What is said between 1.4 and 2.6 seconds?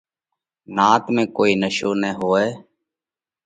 نشو نہ هوئہ۔